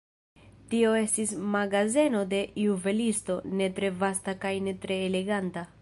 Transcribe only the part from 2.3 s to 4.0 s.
de juvelisto, ne tre